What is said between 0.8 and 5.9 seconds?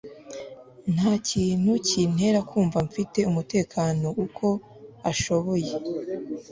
ntakintu kintera kumva mfite umutekano uko ashoboye